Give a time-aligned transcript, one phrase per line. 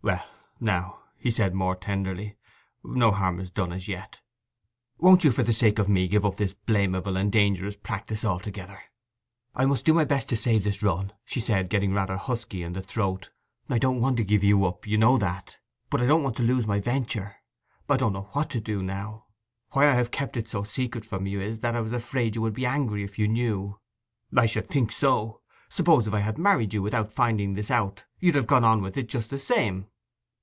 [0.00, 0.24] 'Well
[0.60, 2.36] now,' said he more tenderly,
[2.84, 4.20] 'no harm is done as yet.
[4.96, 8.80] Won't you for the sake of me give up this blamable and dangerous practice altogether?'
[9.56, 12.74] 'I must do my best to save this run,' said she, getting rather husky in
[12.74, 13.30] the throat.
[13.68, 15.58] 'I don't want to give you up—you know that;
[15.90, 17.34] but I don't want to lose my venture.
[17.88, 19.26] I don't know what to do now!
[19.72, 22.42] Why I have kept it so secret from you is that I was afraid you
[22.42, 23.80] would be angry if you knew.'
[24.36, 25.40] 'I should think so!
[25.46, 28.80] I suppose if I had married you without finding this out you'd have gone on
[28.80, 29.86] with it just the same?